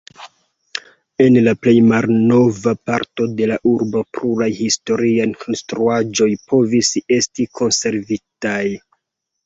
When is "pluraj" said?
4.19-4.51